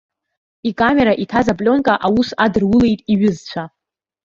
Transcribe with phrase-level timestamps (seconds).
[0.69, 3.63] Икамера иҭаз аплионка аус адырулеит иҩызцәа.